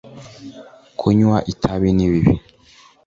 kunywa 0.99 1.37
itabi 1.51 1.89
n’ibindi 1.97 2.33